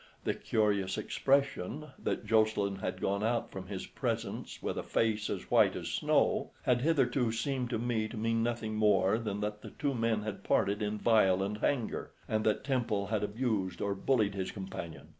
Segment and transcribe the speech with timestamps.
[0.23, 5.51] The curious expression, that Jocelyn had gone out from his presence with a face as
[5.51, 9.69] white as snow, had hitherto seemed to me to mean nothing more than that the
[9.69, 14.49] two men had parted in violent anger, and that Temple had abused or bullied his
[14.49, 15.09] companion.